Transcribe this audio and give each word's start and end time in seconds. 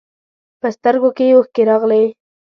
په 0.59 0.67
سترګو 0.75 1.09
کې 1.17 1.25
یې 1.27 1.35
اوښکې 1.37 1.63
راغلې. 1.69 2.03